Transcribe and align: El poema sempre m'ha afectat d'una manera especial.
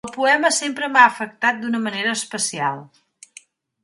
El 0.07 0.11
poema 0.13 0.49
sempre 0.59 0.87
m'ha 0.93 1.03
afectat 1.09 1.59
d'una 1.65 1.81
manera 1.83 2.13
especial. 2.21 2.81